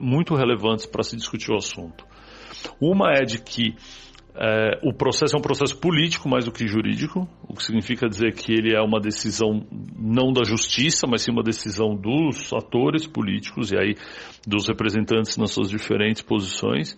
muito 0.00 0.34
relevantes 0.34 0.86
para 0.86 1.02
se 1.02 1.14
discutir 1.16 1.52
o 1.52 1.56
assunto. 1.56 2.06
Uma 2.80 3.12
é 3.12 3.24
de 3.24 3.42
que 3.42 3.74
é, 4.36 4.80
o 4.82 4.92
processo 4.92 5.36
é 5.36 5.38
um 5.38 5.42
processo 5.42 5.78
político 5.78 6.30
mais 6.30 6.46
do 6.46 6.50
que 6.50 6.66
jurídico, 6.66 7.28
o 7.46 7.54
que 7.54 7.62
significa 7.62 8.08
dizer 8.08 8.32
que 8.32 8.52
ele 8.52 8.74
é 8.74 8.80
uma 8.80 8.98
decisão 8.98 9.66
não 9.96 10.32
da 10.32 10.44
justiça, 10.44 11.06
mas 11.06 11.22
sim 11.22 11.30
uma 11.30 11.42
decisão 11.42 11.94
dos 11.94 12.52
atores 12.54 13.06
políticos 13.06 13.70
e 13.70 13.76
aí 13.76 13.94
dos 14.46 14.66
representantes 14.66 15.36
nas 15.36 15.50
suas 15.52 15.68
diferentes 15.68 16.22
posições. 16.22 16.96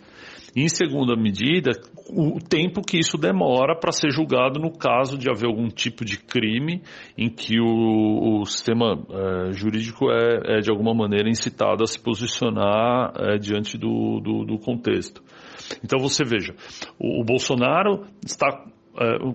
Em 0.56 0.70
segunda 0.70 1.14
medida, 1.14 1.72
o 2.08 2.38
tempo 2.40 2.80
que 2.80 2.98
isso 2.98 3.18
demora 3.18 3.78
para 3.78 3.92
ser 3.92 4.10
julgado 4.10 4.58
no 4.58 4.72
caso 4.72 5.18
de 5.18 5.28
haver 5.28 5.46
algum 5.46 5.68
tipo 5.68 6.02
de 6.02 6.18
crime 6.18 6.82
em 7.16 7.28
que 7.28 7.60
o, 7.60 8.40
o 8.40 8.44
sistema 8.46 8.98
é, 9.10 9.52
jurídico 9.52 10.10
é, 10.10 10.56
é, 10.56 10.60
de 10.60 10.70
alguma 10.70 10.94
maneira, 10.94 11.28
incitado 11.28 11.84
a 11.84 11.86
se 11.86 12.00
posicionar 12.00 13.12
é, 13.16 13.36
diante 13.36 13.76
do, 13.76 14.18
do, 14.20 14.44
do, 14.46 14.58
contexto. 14.58 15.22
Então 15.84 15.98
você 15.98 16.24
veja, 16.24 16.54
o, 16.98 17.20
o 17.20 17.24
Bolsonaro 17.24 18.06
está 18.24 18.48
é, 18.98 19.34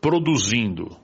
produzindo 0.00 0.96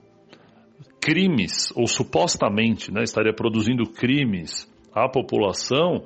crimes, 0.99 1.71
ou 1.75 1.85
supostamente 1.85 2.91
né, 2.91 3.03
estaria 3.03 3.33
produzindo 3.33 3.83
crimes 3.91 4.67
à 4.91 5.07
população 5.07 6.03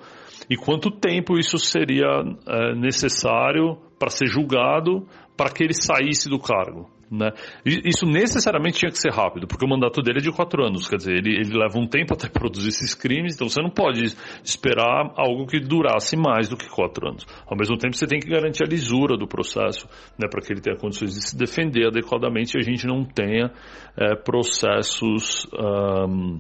e 0.50 0.56
quanto 0.56 0.92
tempo 0.92 1.38
isso 1.38 1.58
seria 1.58 2.24
é, 2.48 2.76
necessário 2.76 3.78
para 3.98 4.10
ser 4.10 4.28
julgado 4.28 5.08
para 5.38 5.52
que 5.52 5.64
ele 5.64 5.74
saísse 5.74 6.30
do 6.30 6.40
cargo. 6.40 6.90
Né? 7.12 7.32
Isso 7.64 8.06
necessariamente 8.06 8.80
tinha 8.80 8.92
que 8.92 8.98
ser 8.98 9.12
rápido, 9.12 9.48
porque 9.48 9.64
o 9.64 9.70
mandato 9.70 10.02
dele 10.02 10.20
é 10.20 10.22
de 10.22 10.32
quatro 10.32 10.66
anos, 10.66 10.88
quer 10.88 10.98
dizer, 10.98 11.14
ele, 11.14 11.36
ele 11.36 11.58
leva 11.58 11.78
um 11.78 11.88
tempo 11.88 12.14
até 12.18 12.28
produzir 12.28 12.70
esses 12.70 12.96
crimes, 12.96 13.36
então 13.36 13.48
você 13.48 13.62
não 13.62 13.70
pode 13.70 14.04
esperar 14.44 15.14
algo 15.16 15.46
que 15.46 15.60
durasse 15.60 16.18
mais 16.18 16.50
do 16.50 16.58
que 16.58 16.68
quatro 16.68 17.08
anos. 17.08 17.26
Ao 17.46 17.56
mesmo 17.56 17.78
tempo, 17.78 17.96
você 17.96 18.08
tem 18.08 18.20
que 18.20 18.28
garantir 18.28 18.64
a 18.64 18.68
lisura 18.68 19.18
do 19.18 19.28
processo, 19.28 19.88
né, 20.20 20.28
para 20.30 20.42
que 20.42 20.52
ele 20.52 20.62
tenha 20.62 20.78
condições 20.78 21.14
de 21.14 21.22
se 21.22 21.38
defender 21.38 21.88
adequadamente 21.88 22.58
e 22.58 22.60
a 22.60 22.64
gente 22.64 22.88
não 22.88 23.06
tenha 23.06 23.52
é, 23.98 24.16
processos 24.16 25.46
um, 25.54 26.40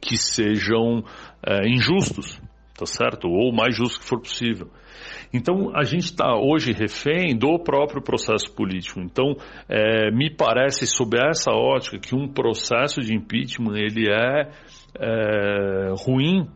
que 0.00 0.16
sejam 0.18 1.02
é, 1.44 1.66
injustos 1.66 2.38
tá 2.76 2.86
certo? 2.86 3.28
Ou 3.28 3.50
o 3.50 3.56
mais 3.56 3.74
justo 3.74 4.00
que 4.00 4.06
for 4.06 4.20
possível. 4.20 4.68
Então, 5.32 5.74
a 5.74 5.82
gente 5.82 6.04
está 6.04 6.34
hoje 6.36 6.72
refém 6.72 7.36
do 7.36 7.58
próprio 7.58 8.02
processo 8.02 8.52
político. 8.54 9.00
Então, 9.00 9.36
é, 9.68 10.10
me 10.10 10.30
parece, 10.30 10.86
sob 10.86 11.18
essa 11.18 11.50
ótica, 11.50 11.98
que 11.98 12.14
um 12.14 12.28
processo 12.28 13.00
de 13.00 13.14
impeachment 13.14 13.76
ele 13.76 14.08
é, 14.08 14.50
é 14.98 15.94
ruim 15.98 16.48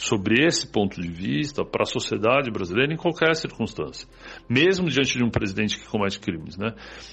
sobre 0.00 0.46
esse 0.46 0.66
ponto 0.66 0.98
de 0.98 1.08
vista 1.08 1.62
para 1.62 1.82
a 1.82 1.86
sociedade 1.86 2.50
brasileira 2.50 2.90
em 2.90 2.96
qualquer 2.96 3.36
circunstância, 3.36 4.08
mesmo 4.48 4.88
diante 4.88 5.18
de 5.18 5.22
um 5.22 5.28
presidente 5.28 5.78
que 5.78 5.86
comete 5.86 6.18
crimes, 6.18 6.56
né? 6.56 6.72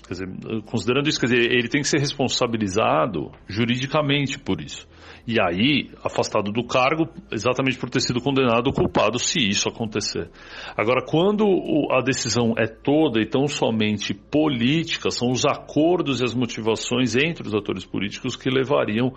Dizer, 0.09 0.25
considerando 0.65 1.09
isso, 1.09 1.19
quer 1.19 1.27
dizer, 1.27 1.51
ele 1.51 1.67
tem 1.67 1.81
que 1.81 1.87
ser 1.87 1.99
responsabilizado 1.99 3.29
juridicamente 3.45 4.39
por 4.39 4.61
isso. 4.61 4.87
E 5.27 5.35
aí, 5.37 5.91
afastado 6.01 6.49
do 6.53 6.65
cargo, 6.65 7.09
exatamente 7.29 7.77
por 7.77 7.89
ter 7.89 7.99
sido 7.99 8.21
condenado 8.21 8.67
ou 8.67 8.73
culpado, 8.73 9.19
se 9.19 9.39
isso 9.45 9.67
acontecer. 9.67 10.29
Agora, 10.77 11.05
quando 11.05 11.45
a 11.91 12.01
decisão 12.01 12.53
é 12.57 12.67
toda 12.67 13.19
e 13.19 13.25
tão 13.25 13.47
somente 13.47 14.13
política, 14.13 15.11
são 15.11 15.29
os 15.29 15.45
acordos 15.45 16.21
e 16.21 16.23
as 16.23 16.33
motivações 16.33 17.17
entre 17.17 17.45
os 17.45 17.53
atores 17.53 17.85
políticos 17.85 18.37
que 18.37 18.49
levariam 18.49 19.11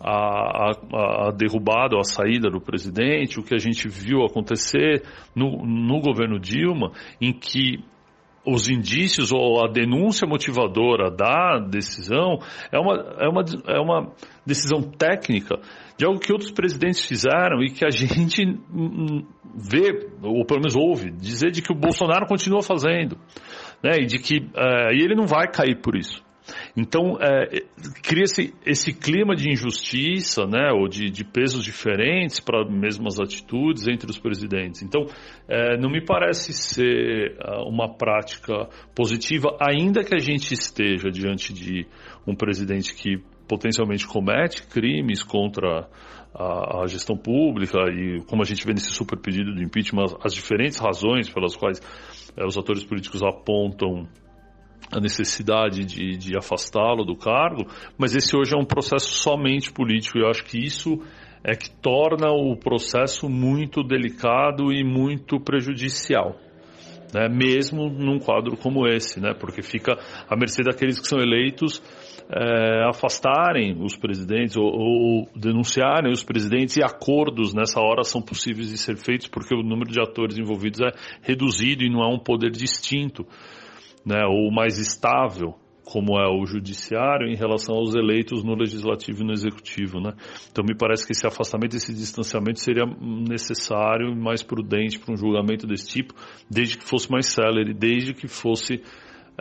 a, 0.00 0.70
a, 0.70 1.28
a, 1.28 1.30
derrubada 1.32 1.94
ou 1.94 2.00
a 2.00 2.04
saída 2.04 2.50
do 2.50 2.60
presidente, 2.60 3.38
o 3.38 3.42
que 3.42 3.54
a 3.54 3.58
gente 3.58 3.88
viu 3.88 4.24
acontecer 4.24 5.02
no, 5.34 5.64
no 5.64 6.00
governo 6.00 6.38
Dilma, 6.38 6.92
em 7.20 7.32
que 7.32 7.82
os 8.46 8.68
indícios 8.70 9.30
ou 9.32 9.64
a 9.64 9.68
denúncia 9.68 10.26
motivadora 10.26 11.10
da 11.10 11.58
decisão 11.58 12.38
é 12.72 12.78
uma, 12.78 12.94
é 13.18 13.28
uma, 13.28 13.44
é 13.66 13.80
uma 13.80 14.12
decisão 14.46 14.80
técnica 14.80 15.60
de 15.96 16.06
algo 16.06 16.20
que 16.20 16.32
outros 16.32 16.50
presidentes 16.50 17.04
fizeram 17.04 17.62
e 17.62 17.70
que 17.70 17.84
a 17.84 17.90
gente 17.90 18.44
vê, 19.54 20.08
ou 20.22 20.44
pelo 20.46 20.60
menos 20.60 20.76
ouve, 20.76 21.10
dizer 21.10 21.50
de 21.50 21.60
que 21.60 21.72
o 21.72 21.76
Bolsonaro 21.76 22.26
continua 22.26 22.62
fazendo. 22.62 23.18
Né, 23.82 23.92
e 24.00 24.06
de 24.06 24.18
que 24.18 24.38
uh, 24.38 24.92
e 24.92 25.02
ele 25.02 25.14
não 25.14 25.26
vai 25.26 25.46
cair 25.48 25.80
por 25.80 25.96
isso. 25.96 26.22
Então, 26.76 27.18
é, 27.20 27.62
cria-se 28.02 28.54
esse 28.64 28.92
clima 28.92 29.34
de 29.34 29.50
injustiça, 29.50 30.46
né, 30.46 30.70
ou 30.72 30.88
de, 30.88 31.10
de 31.10 31.24
pesos 31.24 31.64
diferentes 31.64 32.40
para 32.40 32.64
mesmas 32.68 33.18
atitudes 33.18 33.88
entre 33.88 34.10
os 34.10 34.18
presidentes. 34.18 34.82
Então, 34.82 35.06
é, 35.48 35.76
não 35.76 35.90
me 35.90 36.04
parece 36.04 36.52
ser 36.52 37.36
ah, 37.40 37.62
uma 37.66 37.94
prática 37.96 38.68
positiva, 38.94 39.56
ainda 39.60 40.04
que 40.04 40.14
a 40.14 40.18
gente 40.18 40.52
esteja 40.52 41.10
diante 41.10 41.52
de 41.52 41.86
um 42.26 42.34
presidente 42.34 42.94
que 42.94 43.22
potencialmente 43.48 44.06
comete 44.06 44.66
crimes 44.66 45.22
contra 45.22 45.88
a, 46.34 46.82
a, 46.82 46.86
gestão 46.86 47.16
pública 47.16 47.78
e 47.90 48.22
como 48.26 48.42
a 48.42 48.44
gente 48.44 48.64
vê 48.64 48.74
nesse 48.74 48.90
super 48.90 49.18
pedido 49.18 49.54
de 49.54 49.64
impeachment, 49.64 50.04
as, 50.04 50.26
as 50.26 50.34
diferentes 50.34 50.78
razões 50.78 51.28
pelas 51.30 51.56
quais 51.56 51.80
é, 52.36 52.44
os 52.44 52.56
atores 52.58 52.84
políticos 52.84 53.22
apontam 53.22 54.06
a 54.90 55.00
necessidade 55.00 55.84
de, 55.84 56.16
de 56.16 56.36
afastá-lo 56.36 57.04
do 57.04 57.16
cargo, 57.16 57.66
mas 57.96 58.16
esse 58.16 58.36
hoje 58.36 58.54
é 58.54 58.58
um 58.58 58.64
processo 58.64 59.10
somente 59.10 59.70
político 59.72 60.18
e 60.18 60.22
eu 60.22 60.28
acho 60.28 60.44
que 60.44 60.58
isso 60.58 60.98
é 61.44 61.54
que 61.54 61.70
torna 61.70 62.30
o 62.30 62.56
processo 62.56 63.28
muito 63.28 63.82
delicado 63.82 64.72
e 64.72 64.82
muito 64.82 65.38
prejudicial. 65.38 66.36
Né, 67.14 67.26
mesmo 67.26 67.88
num 67.88 68.18
quadro 68.18 68.54
como 68.54 68.86
esse, 68.86 69.18
né, 69.18 69.32
porque 69.32 69.62
fica 69.62 69.96
à 70.28 70.36
mercê 70.36 70.62
daqueles 70.62 71.00
que 71.00 71.08
são 71.08 71.18
eleitos 71.18 71.82
é, 72.30 72.84
afastarem 72.86 73.82
os 73.82 73.96
presidentes 73.96 74.58
ou, 74.58 74.66
ou, 74.66 75.28
denunciarem 75.34 76.12
os 76.12 76.22
presidentes 76.22 76.76
e 76.76 76.84
acordos 76.84 77.54
nessa 77.54 77.80
hora 77.80 78.04
são 78.04 78.20
possíveis 78.20 78.68
de 78.68 78.76
ser 78.76 78.98
feitos 78.98 79.26
porque 79.26 79.54
o 79.54 79.62
número 79.62 79.90
de 79.90 79.98
atores 79.98 80.36
envolvidos 80.36 80.80
é 80.80 80.90
reduzido 81.22 81.82
e 81.82 81.88
não 81.88 82.02
é 82.02 82.14
um 82.14 82.18
poder 82.18 82.50
distinto 82.50 83.26
né, 84.08 84.24
ou 84.24 84.50
mais 84.50 84.78
estável, 84.78 85.54
como 85.84 86.18
é 86.18 86.26
o 86.28 86.46
judiciário, 86.46 87.28
em 87.28 87.36
relação 87.36 87.74
aos 87.74 87.94
eleitos 87.94 88.42
no 88.42 88.54
legislativo 88.54 89.22
e 89.22 89.26
no 89.26 89.32
executivo. 89.32 90.00
Né? 90.00 90.12
Então, 90.50 90.64
me 90.64 90.74
parece 90.74 91.06
que 91.06 91.12
esse 91.12 91.26
afastamento, 91.26 91.76
esse 91.76 91.94
distanciamento 91.94 92.60
seria 92.60 92.86
necessário 92.86 94.10
e 94.10 94.14
mais 94.14 94.42
prudente 94.42 94.98
para 94.98 95.12
um 95.12 95.16
julgamento 95.16 95.66
desse 95.66 95.88
tipo, 95.88 96.14
desde 96.50 96.78
que 96.78 96.84
fosse 96.84 97.10
mais 97.10 97.26
célere, 97.26 97.74
desde 97.74 98.14
que 98.14 98.28
fosse 98.28 98.82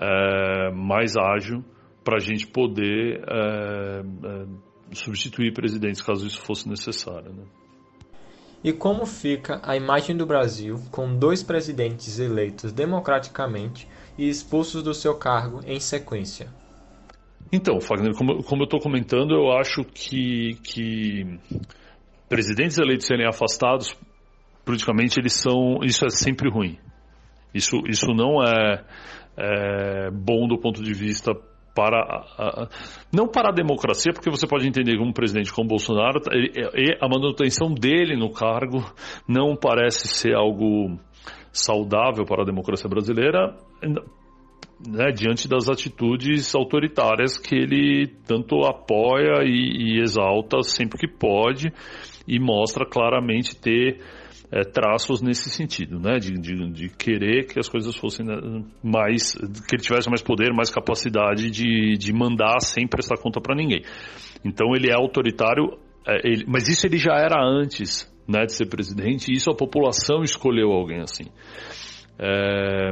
é, 0.01 0.71
mais 0.71 1.15
ágil 1.17 1.63
para 2.03 2.17
a 2.17 2.19
gente 2.19 2.47
poder 2.47 3.21
é, 3.27 4.01
é, 4.01 4.45
substituir 4.93 5.53
presidentes, 5.53 6.01
caso 6.01 6.25
isso 6.25 6.41
fosse 6.41 6.67
necessário. 6.69 7.33
Né? 7.33 7.43
E 8.63 8.73
como 8.73 9.05
fica 9.05 9.61
a 9.63 9.75
imagem 9.75 10.15
do 10.17 10.25
Brasil 10.25 10.75
com 10.91 11.15
dois 11.15 11.43
presidentes 11.43 12.19
eleitos 12.19 12.73
democraticamente 12.73 13.87
e 14.17 14.27
expulsos 14.27 14.83
do 14.83 14.93
seu 14.93 15.15
cargo 15.15 15.61
em 15.65 15.79
sequência. 15.79 16.47
Então, 17.51 17.79
Fagner, 17.79 18.13
como, 18.13 18.43
como 18.43 18.63
eu 18.63 18.65
estou 18.65 18.79
comentando, 18.79 19.31
eu 19.31 19.51
acho 19.51 19.83
que, 19.83 20.57
que 20.63 21.39
presidentes 22.27 22.77
eleitos 22.77 23.05
serem 23.05 23.27
afastados 23.27 23.95
politicamente 24.65 25.17
eles 25.17 25.33
são, 25.33 25.79
isso 25.81 26.05
é 26.05 26.09
sempre 26.09 26.49
ruim. 26.49 26.77
Isso, 27.53 27.77
isso 27.87 28.13
não 28.13 28.43
é, 28.43 28.83
é 29.37 30.11
bom 30.11 30.45
do 30.45 30.59
ponto 30.59 30.83
de 30.83 30.93
vista 30.93 31.31
para 31.73 31.99
a, 31.99 32.67
não 33.13 33.27
para 33.27 33.49
a 33.49 33.53
democracia, 33.53 34.11
porque 34.11 34.29
você 34.29 34.45
pode 34.45 34.67
entender 34.67 34.97
que 34.97 35.03
um 35.03 35.13
presidente 35.13 35.53
como 35.53 35.69
Bolsonaro 35.69 36.19
a 36.99 37.07
manutenção 37.07 37.73
dele 37.73 38.17
no 38.17 38.31
cargo 38.31 38.83
não 39.27 39.55
parece 39.55 40.07
ser 40.07 40.33
algo 40.33 40.99
saudável 41.57 42.25
para 42.25 42.43
a 42.43 42.45
democracia 42.45 42.89
brasileira, 42.89 43.55
né, 44.85 45.11
diante 45.11 45.47
das 45.47 45.67
atitudes 45.69 46.53
autoritárias 46.55 47.37
que 47.37 47.55
ele 47.55 48.07
tanto 48.27 48.63
apoia 48.65 49.43
e, 49.43 49.97
e 49.97 50.01
exalta 50.01 50.61
sempre 50.61 50.97
que 50.99 51.07
pode 51.07 51.71
e 52.27 52.39
mostra 52.39 52.85
claramente 52.85 53.55
ter 53.55 53.99
é, 54.51 54.63
traços 54.63 55.21
nesse 55.21 55.49
sentido, 55.49 55.99
né? 55.99 56.17
De, 56.19 56.33
de, 56.33 56.71
de, 56.71 56.89
querer 56.89 57.47
que 57.47 57.59
as 57.59 57.67
coisas 57.67 57.95
fossem 57.95 58.25
né, 58.25 58.35
mais, 58.83 59.33
que 59.33 59.75
ele 59.75 59.83
tivesse 59.83 60.09
mais 60.09 60.21
poder, 60.21 60.53
mais 60.53 60.69
capacidade 60.69 61.49
de, 61.49 61.97
de 61.97 62.13
mandar 62.13 62.59
sem 62.59 62.87
prestar 62.87 63.17
conta 63.17 63.41
para 63.41 63.55
ninguém. 63.55 63.81
Então 64.45 64.73
ele 64.75 64.89
é 64.89 64.93
autoritário, 64.93 65.77
é, 66.07 66.27
ele, 66.27 66.45
mas 66.47 66.69
isso 66.69 66.85
ele 66.87 66.97
já 66.97 67.15
era 67.15 67.43
antes, 67.43 68.09
né, 68.27 68.45
de 68.45 68.53
ser 68.53 68.67
presidente. 68.67 69.31
E 69.31 69.35
isso 69.35 69.49
a 69.49 69.55
população 69.55 70.23
escolheu 70.23 70.71
alguém 70.71 71.01
assim. 71.01 71.25
É, 72.19 72.91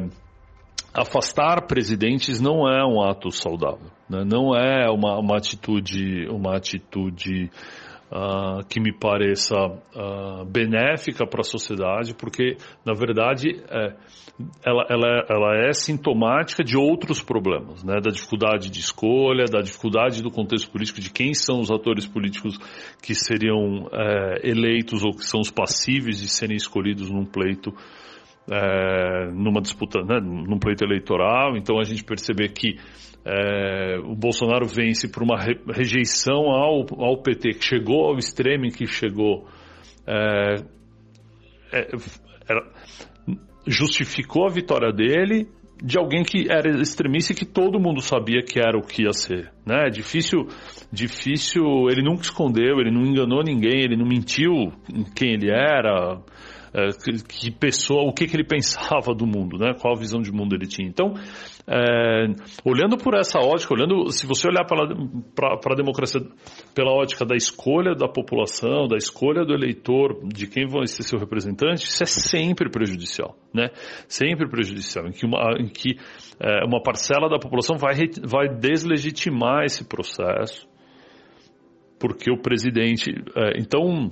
afastar 0.93 1.67
presidentes 1.67 2.39
não 2.39 2.67
é 2.67 2.85
um 2.85 3.01
ato 3.01 3.29
saudável, 3.31 3.91
né? 4.09 4.23
não 4.23 4.55
é 4.55 4.89
uma, 4.89 5.19
uma 5.19 5.37
atitude, 5.37 6.27
uma 6.29 6.55
atitude 6.55 7.49
uh, 8.11 8.65
que 8.67 8.79
me 8.79 8.91
pareça 8.91 9.55
uh, 9.55 10.45
benéfica 10.45 11.25
para 11.25 11.41
a 11.41 11.43
sociedade, 11.43 12.13
porque, 12.13 12.57
na 12.85 12.93
verdade, 12.93 13.61
é, 13.69 13.95
ela, 14.65 14.85
ela, 14.89 15.25
ela, 15.29 15.67
é 15.67 15.73
sintomática 15.73 16.63
de 16.63 16.77
outros 16.77 17.21
problemas, 17.21 17.83
né? 17.83 17.99
da 18.01 18.11
dificuldade 18.11 18.69
de 18.69 18.79
escolha, 18.79 19.45
da 19.45 19.61
dificuldade 19.61 20.21
do 20.21 20.29
contexto 20.29 20.69
político, 20.71 20.99
de 20.99 21.11
quem 21.11 21.33
são 21.33 21.59
os 21.59 21.71
atores 21.71 22.05
políticos 22.05 22.57
que 23.01 23.15
seriam 23.15 23.87
é, 23.91 24.49
eleitos 24.49 25.03
ou 25.03 25.11
que 25.11 25.25
são 25.25 25.39
os 25.39 25.51
passíveis 25.51 26.19
de 26.19 26.27
serem 26.27 26.57
escolhidos 26.57 27.09
num 27.09 27.25
pleito 27.25 27.73
é, 28.49 29.31
numa 29.31 29.61
disputa, 29.61 30.01
né, 30.01 30.19
num 30.19 30.59
pleito 30.59 30.83
eleitoral. 30.83 31.57
Então 31.57 31.79
a 31.79 31.83
gente 31.83 32.03
perceber 32.03 32.49
que 32.49 32.77
é, 33.25 33.97
o 34.03 34.15
Bolsonaro 34.15 34.67
vence 34.67 35.07
por 35.07 35.23
uma 35.23 35.39
re, 35.39 35.59
rejeição 35.73 36.51
ao, 36.51 36.85
ao 36.99 37.21
PT, 37.21 37.53
que 37.53 37.65
chegou 37.65 38.05
ao 38.05 38.17
extremo 38.17 38.65
em 38.65 38.71
que 38.71 38.85
chegou, 38.85 39.47
é, 40.05 40.55
é, 41.73 41.87
era, 42.47 42.71
justificou 43.65 44.45
a 44.45 44.51
vitória 44.51 44.91
dele 44.91 45.47
de 45.83 45.97
alguém 45.97 46.23
que 46.23 46.45
era 46.49 46.69
extremista 46.81 47.33
e 47.33 47.35
que 47.35 47.45
todo 47.45 47.79
mundo 47.79 47.99
sabia 48.01 48.41
que 48.41 48.59
era 48.59 48.77
o 48.77 48.81
que 48.81 49.03
ia 49.03 49.11
ser, 49.11 49.51
né? 49.65 49.89
Difícil, 49.89 50.47
difícil. 50.91 51.89
Ele 51.89 52.01
nunca 52.01 52.21
escondeu, 52.21 52.79
ele 52.79 52.91
não 52.91 53.01
enganou 53.05 53.43
ninguém, 53.43 53.81
ele 53.83 53.97
não 53.97 54.05
mentiu 54.05 54.71
em 54.93 55.03
quem 55.03 55.33
ele 55.33 55.49
era. 55.51 56.17
É, 56.77 56.89
que, 57.23 57.51
pessoa, 57.51 58.03
o 58.03 58.11
que, 58.11 58.27
que 58.27 58.35
ele 58.35 58.43
pensava 58.45 59.15
do 59.15 59.25
mundo, 59.25 59.57
né? 59.57 59.73
Qual 59.79 59.95
visão 59.95 60.21
de 60.21 60.29
mundo 60.29 60.55
ele 60.55 60.67
tinha. 60.67 60.85
Então, 60.85 61.13
é, 61.65 62.25
olhando 62.65 62.97
por 62.97 63.15
essa 63.15 63.39
ótica, 63.39 63.73
olhando, 63.73 64.11
se 64.11 64.27
você 64.27 64.49
olhar 64.49 64.65
para 64.65 64.83
a 64.83 65.75
democracia 65.75 66.19
pela 66.75 66.91
ótica 66.91 67.25
da 67.25 67.35
escolha 67.35 67.95
da 67.95 68.09
população, 68.09 68.87
da 68.89 68.97
escolha 68.97 69.45
do 69.45 69.53
eleitor, 69.53 70.19
de 70.27 70.47
quem 70.47 70.67
vai 70.67 70.85
ser 70.85 71.03
seu 71.03 71.17
representante, 71.17 71.85
isso 71.85 72.03
é 72.03 72.05
sempre 72.05 72.69
prejudicial, 72.69 73.37
né? 73.53 73.69
Sempre 74.09 74.49
prejudicial, 74.49 75.07
em 75.07 75.11
que 75.11 75.25
uma, 75.25 75.55
em 75.57 75.69
que, 75.69 75.95
é, 76.41 76.65
uma 76.65 76.83
parcela 76.83 77.29
da 77.29 77.39
população 77.39 77.77
vai, 77.77 77.93
vai 78.21 78.49
deslegitimar 78.49 79.63
esse 79.63 79.87
processo, 79.87 80.67
porque 81.97 82.29
o 82.29 82.37
presidente. 82.37 83.11
É, 83.33 83.59
então, 83.59 84.11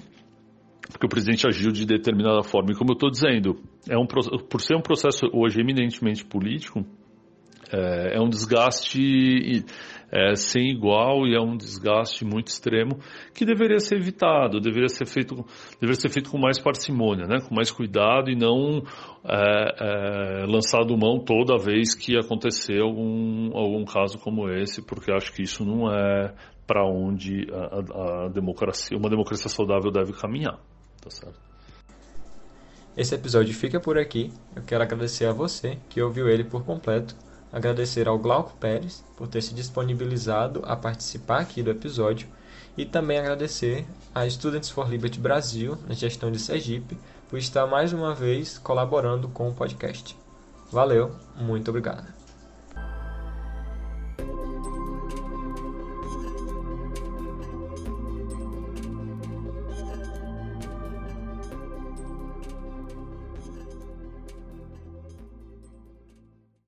porque 0.91 1.05
o 1.05 1.09
presidente 1.09 1.47
agiu 1.47 1.71
de 1.71 1.85
determinada 1.85 2.43
forma. 2.43 2.71
E 2.71 2.75
como 2.75 2.91
eu 2.91 2.95
estou 2.95 3.09
dizendo, 3.09 3.55
é 3.89 3.97
um, 3.97 4.05
por 4.05 4.61
ser 4.61 4.75
um 4.75 4.81
processo 4.81 5.27
hoje 5.33 5.59
eminentemente 5.59 6.25
político, 6.25 6.85
é, 7.71 8.17
é 8.17 8.21
um 8.21 8.29
desgaste 8.29 9.65
é, 10.11 10.35
sem 10.35 10.69
igual 10.69 11.25
e 11.25 11.35
é 11.35 11.41
um 11.41 11.57
desgaste 11.57 12.23
muito 12.23 12.47
extremo 12.47 12.99
que 13.33 13.45
deveria 13.45 13.79
ser 13.79 13.95
evitado, 13.95 14.59
deveria 14.59 14.87
ser 14.87 15.07
feito, 15.07 15.43
deveria 15.81 15.99
ser 15.99 16.09
feito 16.09 16.29
com 16.29 16.37
mais 16.37 16.59
parcimônia, 16.59 17.25
né, 17.25 17.39
com 17.39 17.55
mais 17.55 17.71
cuidado 17.71 18.29
e 18.29 18.35
não 18.35 18.83
é, 19.25 20.43
é 20.43 20.45
lançado 20.45 20.95
mão 20.95 21.19
toda 21.19 21.57
vez 21.57 21.95
que 21.95 22.15
acontecer 22.15 22.79
algum, 22.79 23.57
algum 23.57 23.83
caso 23.85 24.19
como 24.19 24.47
esse, 24.49 24.85
porque 24.85 25.11
acho 25.11 25.33
que 25.33 25.41
isso 25.41 25.65
não 25.65 25.91
é 25.91 26.33
para 26.65 26.85
onde 26.85 27.47
a, 27.51 28.25
a, 28.25 28.29
democracia, 28.29 28.97
uma 28.97 29.09
democracia 29.09 29.49
saudável 29.49 29.91
deve 29.91 30.13
caminhar. 30.13 30.59
Tá 31.01 31.09
certo. 31.09 31.39
Esse 32.95 33.15
episódio 33.15 33.53
fica 33.53 33.79
por 33.79 33.97
aqui. 33.97 34.31
Eu 34.55 34.61
quero 34.61 34.83
agradecer 34.83 35.25
a 35.25 35.33
você 35.33 35.77
que 35.89 36.01
ouviu 36.01 36.29
ele 36.29 36.43
por 36.43 36.63
completo. 36.63 37.15
Agradecer 37.51 38.07
ao 38.07 38.17
Glauco 38.17 38.55
Pérez 38.57 39.03
por 39.17 39.27
ter 39.27 39.41
se 39.41 39.53
disponibilizado 39.53 40.61
a 40.65 40.75
participar 40.75 41.41
aqui 41.41 41.61
do 41.61 41.71
episódio. 41.71 42.27
E 42.77 42.85
também 42.85 43.19
agradecer 43.19 43.85
a 44.13 44.27
Students 44.27 44.69
for 44.69 44.89
Liberty 44.89 45.19
Brasil, 45.19 45.77
na 45.87 45.93
gestão 45.93 46.31
de 46.31 46.39
Sergipe, 46.39 46.97
por 47.29 47.37
estar 47.37 47.67
mais 47.67 47.93
uma 47.93 48.15
vez 48.15 48.57
colaborando 48.57 49.27
com 49.27 49.49
o 49.49 49.53
podcast. 49.53 50.15
Valeu, 50.71 51.11
muito 51.35 51.69
obrigado. 51.69 52.22